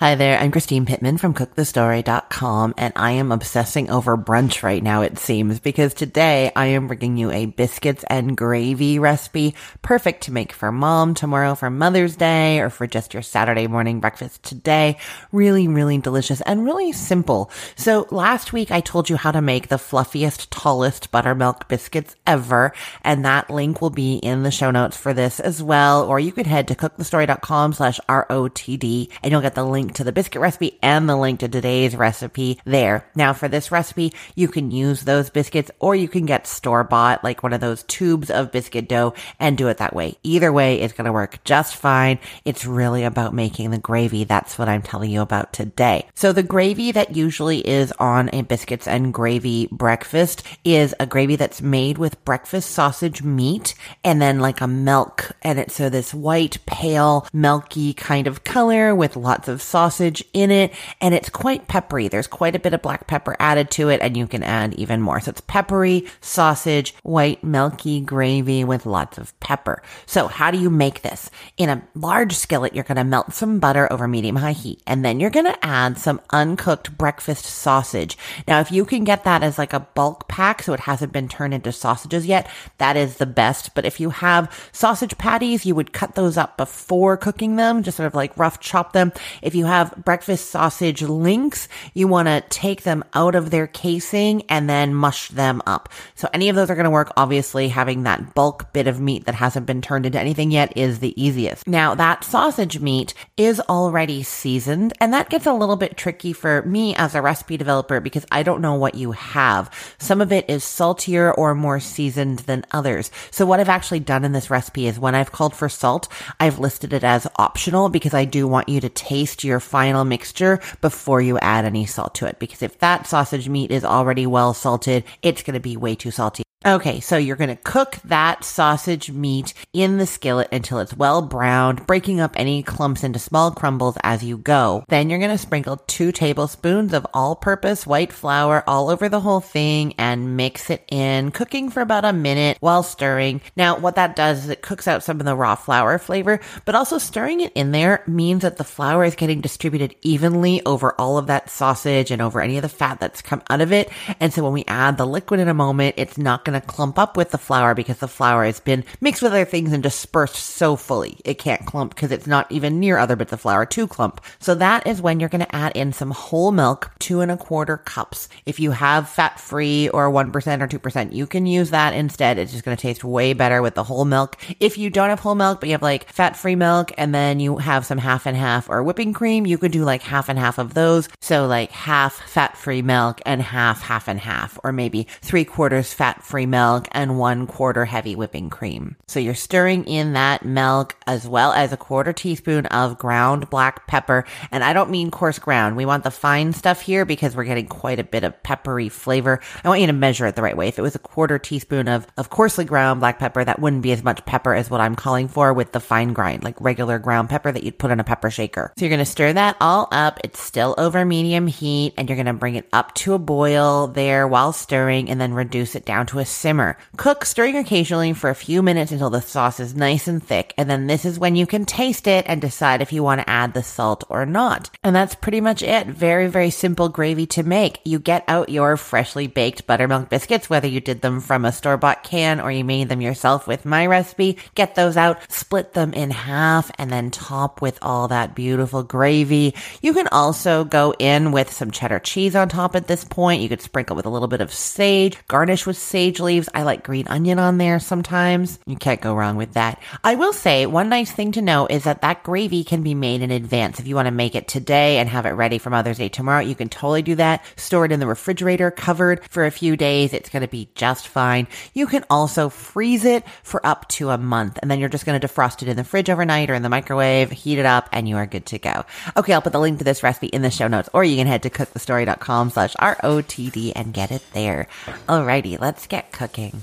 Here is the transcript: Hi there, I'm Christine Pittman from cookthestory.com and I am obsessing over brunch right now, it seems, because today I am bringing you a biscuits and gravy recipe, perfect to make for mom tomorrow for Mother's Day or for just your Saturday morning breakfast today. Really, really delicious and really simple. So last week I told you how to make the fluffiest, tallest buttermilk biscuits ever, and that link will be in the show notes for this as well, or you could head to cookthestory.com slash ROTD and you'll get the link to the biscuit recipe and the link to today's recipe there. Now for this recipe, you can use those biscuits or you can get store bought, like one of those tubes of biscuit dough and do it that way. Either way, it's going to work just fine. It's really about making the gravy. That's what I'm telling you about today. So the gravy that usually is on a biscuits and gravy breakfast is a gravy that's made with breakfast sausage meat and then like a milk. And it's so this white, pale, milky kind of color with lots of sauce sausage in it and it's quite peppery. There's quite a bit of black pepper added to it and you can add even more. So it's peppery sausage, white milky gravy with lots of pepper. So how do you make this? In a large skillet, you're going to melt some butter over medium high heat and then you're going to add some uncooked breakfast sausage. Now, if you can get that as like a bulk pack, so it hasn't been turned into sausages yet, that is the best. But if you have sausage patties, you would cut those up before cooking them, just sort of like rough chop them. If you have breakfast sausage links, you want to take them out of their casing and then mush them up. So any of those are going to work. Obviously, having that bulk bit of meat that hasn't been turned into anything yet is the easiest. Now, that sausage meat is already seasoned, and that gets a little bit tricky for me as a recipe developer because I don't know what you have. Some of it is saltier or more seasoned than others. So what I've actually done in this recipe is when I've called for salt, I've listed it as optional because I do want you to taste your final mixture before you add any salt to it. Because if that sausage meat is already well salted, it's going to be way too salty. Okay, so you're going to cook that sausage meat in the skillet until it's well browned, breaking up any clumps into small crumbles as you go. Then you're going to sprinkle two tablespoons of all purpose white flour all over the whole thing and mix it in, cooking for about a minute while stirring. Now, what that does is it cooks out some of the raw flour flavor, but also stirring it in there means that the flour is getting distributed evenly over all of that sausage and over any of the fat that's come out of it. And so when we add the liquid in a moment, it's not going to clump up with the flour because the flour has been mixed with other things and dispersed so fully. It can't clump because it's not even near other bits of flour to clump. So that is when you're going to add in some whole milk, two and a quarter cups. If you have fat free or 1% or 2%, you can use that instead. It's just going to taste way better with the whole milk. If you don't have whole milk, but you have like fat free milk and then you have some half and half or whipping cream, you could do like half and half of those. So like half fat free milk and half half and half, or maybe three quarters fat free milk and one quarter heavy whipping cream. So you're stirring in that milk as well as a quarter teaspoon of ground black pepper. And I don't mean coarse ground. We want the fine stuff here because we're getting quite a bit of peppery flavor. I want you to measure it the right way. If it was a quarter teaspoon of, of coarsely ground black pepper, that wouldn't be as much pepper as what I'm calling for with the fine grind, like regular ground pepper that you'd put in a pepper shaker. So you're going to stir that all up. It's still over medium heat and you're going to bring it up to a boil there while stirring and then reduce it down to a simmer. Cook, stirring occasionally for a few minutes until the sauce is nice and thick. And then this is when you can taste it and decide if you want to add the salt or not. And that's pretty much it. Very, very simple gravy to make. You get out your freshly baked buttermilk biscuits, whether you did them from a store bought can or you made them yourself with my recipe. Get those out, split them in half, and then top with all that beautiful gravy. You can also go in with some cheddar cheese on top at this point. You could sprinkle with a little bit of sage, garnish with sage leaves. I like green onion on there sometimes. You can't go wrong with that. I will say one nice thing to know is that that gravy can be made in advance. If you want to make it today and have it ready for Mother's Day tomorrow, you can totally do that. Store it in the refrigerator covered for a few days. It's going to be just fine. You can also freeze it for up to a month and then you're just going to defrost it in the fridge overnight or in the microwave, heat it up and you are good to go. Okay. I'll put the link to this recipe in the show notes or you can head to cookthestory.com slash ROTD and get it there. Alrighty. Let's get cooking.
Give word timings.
Hi 0.00 0.14
there, 0.14 0.38
I'm 0.38 0.50
Christine 0.50 0.86
Pittman 0.86 1.18
from 1.18 1.34
cookthestory.com 1.34 2.72
and 2.78 2.94
I 2.96 3.10
am 3.10 3.30
obsessing 3.30 3.90
over 3.90 4.16
brunch 4.16 4.62
right 4.62 4.82
now, 4.82 5.02
it 5.02 5.18
seems, 5.18 5.60
because 5.60 5.92
today 5.92 6.50
I 6.56 6.68
am 6.68 6.86
bringing 6.86 7.18
you 7.18 7.30
a 7.30 7.44
biscuits 7.44 8.02
and 8.08 8.34
gravy 8.34 8.98
recipe, 8.98 9.54
perfect 9.82 10.22
to 10.22 10.32
make 10.32 10.54
for 10.54 10.72
mom 10.72 11.12
tomorrow 11.12 11.54
for 11.54 11.68
Mother's 11.68 12.16
Day 12.16 12.60
or 12.60 12.70
for 12.70 12.86
just 12.86 13.12
your 13.12 13.22
Saturday 13.22 13.66
morning 13.66 14.00
breakfast 14.00 14.42
today. 14.42 14.96
Really, 15.32 15.68
really 15.68 15.98
delicious 15.98 16.40
and 16.40 16.64
really 16.64 16.92
simple. 16.92 17.50
So 17.76 18.06
last 18.10 18.54
week 18.54 18.70
I 18.70 18.80
told 18.80 19.10
you 19.10 19.16
how 19.16 19.32
to 19.32 19.42
make 19.42 19.68
the 19.68 19.76
fluffiest, 19.76 20.48
tallest 20.50 21.10
buttermilk 21.10 21.68
biscuits 21.68 22.16
ever, 22.26 22.72
and 23.02 23.26
that 23.26 23.50
link 23.50 23.82
will 23.82 23.90
be 23.90 24.14
in 24.14 24.44
the 24.44 24.50
show 24.50 24.70
notes 24.70 24.96
for 24.96 25.12
this 25.12 25.40
as 25.40 25.62
well, 25.62 26.06
or 26.06 26.18
you 26.18 26.32
could 26.32 26.46
head 26.46 26.68
to 26.68 26.74
cookthestory.com 26.74 27.74
slash 27.74 28.00
ROTD 28.08 29.10
and 29.22 29.30
you'll 29.30 29.42
get 29.42 29.54
the 29.54 29.62
link 29.62 29.89
to 29.94 30.04
the 30.04 30.12
biscuit 30.12 30.40
recipe 30.40 30.78
and 30.82 31.08
the 31.08 31.16
link 31.16 31.40
to 31.40 31.48
today's 31.48 31.96
recipe 31.96 32.60
there. 32.64 33.08
Now 33.14 33.32
for 33.32 33.48
this 33.48 33.72
recipe, 33.72 34.12
you 34.34 34.48
can 34.48 34.70
use 34.70 35.02
those 35.02 35.30
biscuits 35.30 35.70
or 35.78 35.94
you 35.94 36.08
can 36.08 36.26
get 36.26 36.46
store 36.46 36.84
bought, 36.84 37.24
like 37.24 37.42
one 37.42 37.52
of 37.52 37.60
those 37.60 37.82
tubes 37.84 38.30
of 38.30 38.52
biscuit 38.52 38.88
dough 38.88 39.14
and 39.38 39.56
do 39.56 39.68
it 39.68 39.78
that 39.78 39.94
way. 39.94 40.16
Either 40.22 40.52
way, 40.52 40.80
it's 40.80 40.92
going 40.92 41.06
to 41.06 41.12
work 41.12 41.42
just 41.44 41.76
fine. 41.76 42.18
It's 42.44 42.66
really 42.66 43.04
about 43.04 43.34
making 43.34 43.70
the 43.70 43.78
gravy. 43.78 44.24
That's 44.24 44.58
what 44.58 44.68
I'm 44.68 44.82
telling 44.82 45.10
you 45.10 45.20
about 45.20 45.52
today. 45.52 46.06
So 46.14 46.32
the 46.32 46.42
gravy 46.42 46.92
that 46.92 47.16
usually 47.16 47.66
is 47.66 47.92
on 47.98 48.30
a 48.32 48.42
biscuits 48.42 48.86
and 48.86 49.12
gravy 49.12 49.68
breakfast 49.72 50.42
is 50.64 50.94
a 51.00 51.06
gravy 51.06 51.36
that's 51.36 51.62
made 51.62 51.98
with 51.98 52.24
breakfast 52.24 52.70
sausage 52.70 53.22
meat 53.22 53.74
and 54.04 54.20
then 54.20 54.40
like 54.40 54.60
a 54.60 54.66
milk. 54.66 55.32
And 55.42 55.58
it's 55.58 55.74
so 55.74 55.88
this 55.88 56.12
white, 56.12 56.58
pale, 56.66 57.26
milky 57.32 57.94
kind 57.94 58.26
of 58.26 58.44
color 58.44 58.94
with 58.94 59.16
lots 59.16 59.48
of 59.48 59.62
sauce 59.62 59.79
sausage 59.80 60.22
in 60.34 60.50
it 60.50 60.74
and 61.00 61.14
it's 61.14 61.30
quite 61.30 61.66
peppery. 61.66 62.08
There's 62.08 62.26
quite 62.26 62.54
a 62.54 62.58
bit 62.58 62.74
of 62.74 62.82
black 62.82 63.06
pepper 63.06 63.34
added 63.40 63.70
to 63.72 63.88
it 63.88 64.02
and 64.02 64.14
you 64.14 64.26
can 64.26 64.42
add 64.42 64.74
even 64.74 65.00
more. 65.00 65.20
So 65.20 65.30
it's 65.30 65.40
peppery 65.40 66.06
sausage, 66.20 66.94
white 67.02 67.42
milky 67.42 68.02
gravy 68.02 68.62
with 68.62 68.84
lots 68.84 69.16
of 69.16 69.38
pepper. 69.40 69.82
So 70.04 70.28
how 70.28 70.50
do 70.50 70.58
you 70.58 70.68
make 70.68 71.00
this? 71.00 71.30
In 71.56 71.70
a 71.70 71.82
large 71.94 72.36
skillet, 72.36 72.74
you're 72.74 72.84
going 72.84 72.96
to 72.96 73.04
melt 73.04 73.32
some 73.32 73.58
butter 73.58 73.90
over 73.90 74.06
medium 74.06 74.36
high 74.36 74.52
heat 74.52 74.82
and 74.86 75.02
then 75.02 75.18
you're 75.18 75.30
going 75.30 75.46
to 75.46 75.64
add 75.64 75.96
some 75.96 76.20
uncooked 76.28 76.98
breakfast 76.98 77.46
sausage. 77.46 78.18
Now, 78.46 78.60
if 78.60 78.70
you 78.70 78.84
can 78.84 79.04
get 79.04 79.24
that 79.24 79.42
as 79.42 79.56
like 79.56 79.72
a 79.72 79.80
bulk 79.80 80.28
pack, 80.28 80.62
so 80.62 80.74
it 80.74 80.80
hasn't 80.80 81.14
been 81.14 81.26
turned 81.28 81.54
into 81.54 81.72
sausages 81.72 82.26
yet, 82.26 82.50
that 82.76 82.98
is 82.98 83.16
the 83.16 83.24
best. 83.24 83.74
But 83.74 83.86
if 83.86 83.98
you 83.98 84.10
have 84.10 84.52
sausage 84.72 85.16
patties, 85.16 85.64
you 85.64 85.74
would 85.74 85.94
cut 85.94 86.16
those 86.16 86.36
up 86.36 86.58
before 86.58 87.16
cooking 87.16 87.56
them, 87.56 87.82
just 87.82 87.96
sort 87.96 88.06
of 88.06 88.14
like 88.14 88.36
rough 88.36 88.60
chop 88.60 88.92
them. 88.92 89.10
If 89.40 89.54
you 89.54 89.69
have 89.70 89.94
breakfast 90.04 90.50
sausage 90.50 91.02
links, 91.02 91.68
you 91.94 92.08
want 92.08 92.28
to 92.28 92.42
take 92.48 92.82
them 92.82 93.04
out 93.14 93.34
of 93.34 93.50
their 93.50 93.66
casing 93.66 94.42
and 94.48 94.68
then 94.68 94.94
mush 94.94 95.28
them 95.28 95.62
up. 95.66 95.88
So 96.14 96.28
any 96.32 96.48
of 96.48 96.56
those 96.56 96.70
are 96.70 96.74
going 96.74 96.84
to 96.84 96.90
work. 96.90 97.12
Obviously, 97.16 97.68
having 97.68 98.02
that 98.02 98.34
bulk 98.34 98.72
bit 98.72 98.86
of 98.86 99.00
meat 99.00 99.26
that 99.26 99.34
hasn't 99.34 99.66
been 99.66 99.80
turned 99.82 100.06
into 100.06 100.20
anything 100.20 100.50
yet 100.50 100.76
is 100.76 100.98
the 100.98 101.20
easiest. 101.20 101.66
Now, 101.66 101.94
that 101.94 102.24
sausage 102.24 102.80
meat 102.80 103.14
is 103.40 103.58
already 103.70 104.22
seasoned, 104.22 104.92
and 105.00 105.14
that 105.14 105.30
gets 105.30 105.46
a 105.46 105.54
little 105.54 105.76
bit 105.76 105.96
tricky 105.96 106.30
for 106.30 106.60
me 106.60 106.94
as 106.94 107.14
a 107.14 107.22
recipe 107.22 107.56
developer 107.56 107.98
because 107.98 108.26
I 108.30 108.42
don't 108.42 108.60
know 108.60 108.74
what 108.74 108.96
you 108.96 109.12
have. 109.12 109.70
Some 109.96 110.20
of 110.20 110.30
it 110.30 110.44
is 110.50 110.62
saltier 110.62 111.32
or 111.32 111.54
more 111.54 111.80
seasoned 111.80 112.40
than 112.40 112.66
others. 112.70 113.10
So 113.30 113.46
what 113.46 113.58
I've 113.58 113.70
actually 113.70 114.00
done 114.00 114.26
in 114.26 114.32
this 114.32 114.50
recipe 114.50 114.86
is 114.86 115.00
when 115.00 115.14
I've 115.14 115.32
called 115.32 115.54
for 115.54 115.70
salt, 115.70 116.06
I've 116.38 116.58
listed 116.58 116.92
it 116.92 117.02
as 117.02 117.26
optional 117.36 117.88
because 117.88 118.12
I 118.12 118.26
do 118.26 118.46
want 118.46 118.68
you 118.68 118.78
to 118.82 118.90
taste 118.90 119.42
your 119.42 119.58
final 119.58 120.04
mixture 120.04 120.60
before 120.82 121.22
you 121.22 121.38
add 121.38 121.64
any 121.64 121.86
salt 121.86 122.14
to 122.16 122.26
it. 122.26 122.38
Because 122.38 122.60
if 122.62 122.78
that 122.80 123.06
sausage 123.06 123.48
meat 123.48 123.70
is 123.70 123.86
already 123.86 124.26
well 124.26 124.52
salted, 124.52 125.04
it's 125.22 125.42
going 125.42 125.54
to 125.54 125.60
be 125.60 125.78
way 125.78 125.94
too 125.94 126.10
salty. 126.10 126.42
Okay, 126.66 127.00
so 127.00 127.16
you're 127.16 127.36
going 127.36 127.48
to 127.48 127.56
cook 127.56 127.96
that 128.04 128.44
sausage 128.44 129.10
meat 129.10 129.54
in 129.72 129.96
the 129.96 130.04
skillet 130.04 130.50
until 130.52 130.78
it's 130.78 130.94
well 130.94 131.22
browned, 131.22 131.86
breaking 131.86 132.20
up 132.20 132.34
any 132.36 132.62
clumps 132.62 133.02
into 133.02 133.18
small 133.18 133.50
crumbles 133.50 133.96
as 134.02 134.22
you 134.22 134.36
go. 134.36 134.84
Then 134.88 135.08
you're 135.08 135.20
going 135.20 135.30
to 135.30 135.38
sprinkle 135.38 135.78
two 135.86 136.12
tablespoons 136.12 136.92
of 136.92 137.06
all 137.14 137.34
purpose 137.34 137.86
white 137.86 138.12
flour 138.12 138.62
all 138.66 138.90
over 138.90 139.08
the 139.08 139.20
whole 139.20 139.40
thing 139.40 139.94
and 139.96 140.36
mix 140.36 140.68
it 140.68 140.84
in, 140.90 141.30
cooking 141.30 141.70
for 141.70 141.80
about 141.80 142.04
a 142.04 142.12
minute 142.12 142.58
while 142.60 142.82
stirring. 142.82 143.40
Now, 143.56 143.78
what 143.78 143.94
that 143.94 144.14
does 144.14 144.44
is 144.44 144.50
it 144.50 144.60
cooks 144.60 144.86
out 144.86 145.02
some 145.02 145.18
of 145.18 145.24
the 145.24 145.34
raw 145.34 145.54
flour 145.54 145.96
flavor, 145.96 146.40
but 146.66 146.74
also 146.74 146.98
stirring 146.98 147.40
it 147.40 147.54
in 147.54 147.70
there 147.70 148.04
means 148.06 148.42
that 148.42 148.58
the 148.58 148.64
flour 148.64 149.04
is 149.04 149.14
getting 149.14 149.40
distributed 149.40 149.96
evenly 150.02 150.60
over 150.66 150.94
all 151.00 151.16
of 151.16 151.28
that 151.28 151.48
sausage 151.48 152.10
and 152.10 152.20
over 152.20 152.38
any 152.38 152.58
of 152.58 152.62
the 152.62 152.68
fat 152.68 153.00
that's 153.00 153.22
come 153.22 153.42
out 153.48 153.62
of 153.62 153.72
it. 153.72 153.90
And 154.20 154.30
so 154.30 154.44
when 154.44 154.52
we 154.52 154.66
add 154.68 154.98
the 154.98 155.06
liquid 155.06 155.40
in 155.40 155.48
a 155.48 155.54
moment, 155.54 155.94
it's 155.96 156.18
not 156.18 156.44
going 156.44 156.49
to 156.54 156.66
clump 156.66 156.98
up 156.98 157.16
with 157.16 157.30
the 157.30 157.38
flour 157.38 157.74
because 157.74 157.98
the 157.98 158.08
flour 158.08 158.44
has 158.44 158.60
been 158.60 158.84
mixed 159.00 159.22
with 159.22 159.32
other 159.32 159.44
things 159.44 159.72
and 159.72 159.82
dispersed 159.82 160.36
so 160.36 160.76
fully. 160.76 161.18
It 161.24 161.38
can't 161.38 161.66
clump 161.66 161.94
because 161.94 162.12
it's 162.12 162.26
not 162.26 162.50
even 162.50 162.80
near 162.80 162.98
other 162.98 163.16
bits 163.16 163.32
of 163.32 163.40
flour 163.40 163.66
to 163.66 163.86
clump. 163.86 164.20
So 164.38 164.54
that 164.56 164.86
is 164.86 165.02
when 165.02 165.20
you're 165.20 165.28
going 165.28 165.44
to 165.44 165.56
add 165.56 165.76
in 165.76 165.92
some 165.92 166.10
whole 166.10 166.52
milk, 166.52 166.90
two 166.98 167.20
and 167.20 167.30
a 167.30 167.36
quarter 167.36 167.76
cups. 167.76 168.28
If 168.46 168.60
you 168.60 168.70
have 168.70 169.08
fat 169.08 169.40
free 169.40 169.88
or 169.88 170.10
1% 170.10 170.26
or 170.32 170.68
2%, 170.68 171.12
you 171.12 171.26
can 171.26 171.46
use 171.46 171.70
that 171.70 171.94
instead. 171.94 172.38
It's 172.38 172.52
just 172.52 172.64
going 172.64 172.76
to 172.76 172.80
taste 172.80 173.04
way 173.04 173.32
better 173.32 173.62
with 173.62 173.74
the 173.74 173.84
whole 173.84 174.04
milk. 174.04 174.36
If 174.60 174.78
you 174.78 174.90
don't 174.90 175.10
have 175.10 175.20
whole 175.20 175.34
milk, 175.34 175.60
but 175.60 175.68
you 175.68 175.74
have 175.74 175.82
like 175.82 176.10
fat 176.12 176.36
free 176.36 176.56
milk 176.56 176.92
and 176.96 177.14
then 177.14 177.40
you 177.40 177.58
have 177.58 177.86
some 177.86 177.98
half 177.98 178.26
and 178.26 178.36
half 178.36 178.68
or 178.68 178.82
whipping 178.82 179.12
cream, 179.12 179.46
you 179.46 179.58
could 179.58 179.72
do 179.72 179.84
like 179.84 180.02
half 180.02 180.28
and 180.28 180.38
half 180.38 180.58
of 180.58 180.74
those. 180.74 181.08
So 181.20 181.46
like 181.46 181.70
half 181.70 182.14
fat 182.28 182.56
free 182.56 182.82
milk 182.82 183.20
and 183.26 183.42
half 183.42 183.82
half 183.82 184.08
and 184.08 184.18
half, 184.18 184.58
or 184.64 184.72
maybe 184.72 185.06
three 185.22 185.44
quarters 185.44 185.92
fat 185.92 186.22
free 186.22 186.39
milk 186.46 186.88
and 186.92 187.18
one 187.18 187.46
quarter 187.46 187.84
heavy 187.84 188.16
whipping 188.16 188.50
cream. 188.50 188.96
So 189.08 189.20
you're 189.20 189.34
stirring 189.34 189.84
in 189.84 190.14
that 190.14 190.44
milk 190.44 190.96
as 191.06 191.26
well 191.26 191.52
as 191.52 191.72
a 191.72 191.76
quarter 191.76 192.12
teaspoon 192.12 192.66
of 192.66 192.98
ground 192.98 193.50
black 193.50 193.86
pepper. 193.86 194.24
And 194.50 194.62
I 194.62 194.72
don't 194.72 194.90
mean 194.90 195.10
coarse 195.10 195.38
ground. 195.38 195.76
We 195.76 195.86
want 195.86 196.04
the 196.04 196.10
fine 196.10 196.52
stuff 196.52 196.80
here 196.80 197.04
because 197.04 197.34
we're 197.34 197.44
getting 197.44 197.66
quite 197.66 197.98
a 197.98 198.04
bit 198.04 198.24
of 198.24 198.42
peppery 198.42 198.88
flavor. 198.88 199.40
I 199.64 199.68
want 199.68 199.80
you 199.80 199.86
to 199.86 199.92
measure 199.92 200.26
it 200.26 200.36
the 200.36 200.42
right 200.42 200.56
way. 200.56 200.68
If 200.68 200.78
it 200.78 200.82
was 200.82 200.94
a 200.94 201.00
quarter 201.00 201.38
teaspoon 201.38 201.88
of, 201.88 202.06
of 202.16 202.30
coarsely 202.30 202.64
ground 202.64 203.00
black 203.00 203.18
pepper, 203.18 203.44
that 203.44 203.60
wouldn't 203.60 203.82
be 203.82 203.92
as 203.92 204.04
much 204.04 204.24
pepper 204.24 204.54
as 204.54 204.70
what 204.70 204.80
I'm 204.80 204.94
calling 204.94 205.28
for 205.28 205.52
with 205.52 205.72
the 205.72 205.80
fine 205.80 206.12
grind, 206.12 206.44
like 206.44 206.60
regular 206.60 206.98
ground 206.98 207.28
pepper 207.28 207.52
that 207.52 207.62
you'd 207.62 207.78
put 207.78 207.90
in 207.90 208.00
a 208.00 208.04
pepper 208.04 208.30
shaker. 208.30 208.72
So 208.76 208.84
you're 208.84 208.90
going 208.90 209.04
to 209.04 209.04
stir 209.04 209.32
that 209.32 209.56
all 209.60 209.88
up. 209.90 210.20
It's 210.24 210.40
still 210.40 210.74
over 210.78 211.04
medium 211.04 211.46
heat 211.46 211.94
and 211.96 212.08
you're 212.08 212.16
going 212.16 212.26
to 212.26 212.32
bring 212.32 212.54
it 212.54 212.68
up 212.72 212.94
to 212.96 213.14
a 213.14 213.18
boil 213.18 213.88
there 213.88 214.26
while 214.26 214.52
stirring 214.52 215.10
and 215.10 215.20
then 215.20 215.34
reduce 215.34 215.74
it 215.74 215.84
down 215.84 216.06
to 216.06 216.18
a 216.18 216.24
simmer. 216.30 216.76
Cook, 216.96 217.24
stirring 217.24 217.56
occasionally 217.56 218.12
for 218.12 218.30
a 218.30 218.34
few 218.34 218.62
minutes 218.62 218.92
until 218.92 219.10
the 219.10 219.20
sauce 219.20 219.60
is 219.60 219.74
nice 219.74 220.06
and 220.06 220.22
thick. 220.22 220.54
And 220.56 220.70
then 220.70 220.86
this 220.86 221.04
is 221.04 221.18
when 221.18 221.36
you 221.36 221.46
can 221.46 221.64
taste 221.64 222.06
it 222.06 222.24
and 222.28 222.40
decide 222.40 222.80
if 222.80 222.92
you 222.92 223.02
want 223.02 223.20
to 223.20 223.28
add 223.28 223.54
the 223.54 223.62
salt 223.62 224.04
or 224.08 224.24
not. 224.24 224.70
And 224.82 224.94
that's 224.94 225.14
pretty 225.14 225.40
much 225.40 225.62
it. 225.62 225.86
Very, 225.88 226.28
very 226.28 226.50
simple 226.50 226.88
gravy 226.88 227.26
to 227.26 227.42
make. 227.42 227.80
You 227.84 227.98
get 227.98 228.24
out 228.28 228.48
your 228.48 228.76
freshly 228.76 229.26
baked 229.26 229.66
buttermilk 229.66 230.08
biscuits, 230.08 230.48
whether 230.48 230.68
you 230.68 230.80
did 230.80 231.00
them 231.00 231.20
from 231.20 231.44
a 231.44 231.52
store 231.52 231.76
bought 231.76 232.04
can 232.04 232.40
or 232.40 232.50
you 232.50 232.64
made 232.64 232.88
them 232.88 233.00
yourself 233.00 233.46
with 233.46 233.64
my 233.64 233.86
recipe. 233.86 234.38
Get 234.54 234.74
those 234.74 234.96
out, 234.96 235.18
split 235.30 235.72
them 235.72 235.92
in 235.92 236.10
half, 236.10 236.70
and 236.78 236.90
then 236.90 237.10
top 237.10 237.60
with 237.60 237.78
all 237.82 238.08
that 238.08 238.34
beautiful 238.34 238.82
gravy. 238.82 239.54
You 239.82 239.92
can 239.92 240.08
also 240.08 240.64
go 240.64 240.94
in 240.98 241.32
with 241.32 241.52
some 241.52 241.70
cheddar 241.70 241.98
cheese 241.98 242.36
on 242.36 242.48
top 242.48 242.76
at 242.76 242.86
this 242.86 243.04
point. 243.04 243.42
You 243.42 243.48
could 243.48 243.62
sprinkle 243.62 243.96
with 243.96 244.06
a 244.06 244.10
little 244.10 244.28
bit 244.28 244.40
of 244.40 244.52
sage, 244.52 245.18
garnish 245.26 245.66
with 245.66 245.76
sage 245.76 246.19
leaves. 246.20 246.48
I 246.54 246.62
like 246.62 246.84
green 246.84 247.08
onion 247.08 247.38
on 247.38 247.58
there 247.58 247.80
sometimes. 247.80 248.58
You 248.66 248.76
can't 248.76 249.00
go 249.00 249.14
wrong 249.14 249.36
with 249.36 249.54
that. 249.54 249.82
I 250.04 250.14
will 250.14 250.32
say 250.32 250.66
one 250.66 250.88
nice 250.88 251.10
thing 251.10 251.32
to 251.32 251.42
know 251.42 251.66
is 251.66 251.84
that 251.84 252.02
that 252.02 252.22
gravy 252.22 252.64
can 252.64 252.82
be 252.82 252.94
made 252.94 253.22
in 253.22 253.30
advance. 253.30 253.80
If 253.80 253.86
you 253.86 253.94
want 253.94 254.06
to 254.06 254.12
make 254.12 254.34
it 254.34 254.48
today 254.48 254.98
and 254.98 255.08
have 255.08 255.26
it 255.26 255.30
ready 255.30 255.58
for 255.58 255.70
Mother's 255.70 255.98
Day 255.98 256.08
tomorrow, 256.08 256.40
you 256.40 256.54
can 256.54 256.68
totally 256.68 257.02
do 257.02 257.14
that. 257.16 257.44
Store 257.56 257.84
it 257.84 257.92
in 257.92 258.00
the 258.00 258.06
refrigerator 258.06 258.70
covered 258.70 259.24
for 259.30 259.44
a 259.44 259.50
few 259.50 259.76
days. 259.76 260.12
It's 260.12 260.28
going 260.28 260.42
to 260.42 260.48
be 260.48 260.68
just 260.74 261.08
fine. 261.08 261.46
You 261.74 261.86
can 261.86 262.04
also 262.10 262.48
freeze 262.48 263.04
it 263.04 263.24
for 263.42 263.64
up 263.66 263.88
to 263.88 264.10
a 264.10 264.18
month 264.18 264.58
and 264.62 264.70
then 264.70 264.78
you're 264.78 264.88
just 264.88 265.06
going 265.06 265.20
to 265.20 265.26
defrost 265.26 265.62
it 265.62 265.68
in 265.68 265.76
the 265.76 265.84
fridge 265.84 266.10
overnight 266.10 266.50
or 266.50 266.54
in 266.54 266.62
the 266.62 266.68
microwave, 266.68 267.30
heat 267.30 267.58
it 267.58 267.66
up 267.66 267.88
and 267.92 268.08
you 268.08 268.16
are 268.16 268.26
good 268.26 268.46
to 268.46 268.58
go. 268.58 268.84
Okay. 269.16 269.30
I'll 269.32 269.42
put 269.42 269.52
the 269.52 269.60
link 269.60 269.78
to 269.78 269.84
this 269.84 270.02
recipe 270.02 270.26
in 270.26 270.42
the 270.42 270.50
show 270.50 270.68
notes 270.68 270.88
or 270.92 271.04
you 271.04 271.16
can 271.16 271.26
head 271.26 271.42
to 271.44 271.50
cookthestory.com 271.50 272.50
slash 272.50 272.74
ROTD 272.76 273.72
and 273.74 273.94
get 273.94 274.10
it 274.10 274.22
there. 274.32 274.66
Alrighty. 275.08 275.58
Let's 275.58 275.86
get 275.86 276.09
cooking. 276.12 276.62